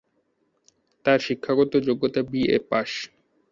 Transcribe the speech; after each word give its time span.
তার 1.05 1.19
শিক্ষাগত 1.19 1.73
যোগ্যতা 1.87 2.21
বিএ 2.31 2.57
পাস। 2.69 2.91